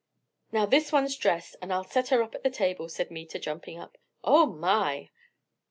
[0.51, 3.77] "Now this one's dressed, and I'll set her up to the table," said Meta, jumping
[3.79, 3.99] up.
[4.23, 5.11] "Oh my!"